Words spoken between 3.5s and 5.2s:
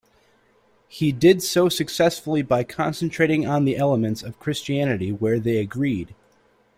the elements of Christianity